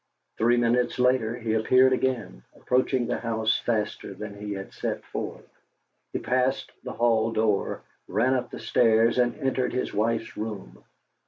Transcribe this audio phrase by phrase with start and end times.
[0.39, 5.47] Three minutes later he appeared again, approaching the house faster than he had set forth.
[6.11, 10.83] He passed the hall door, ran up the stairs, and entered his wife's room.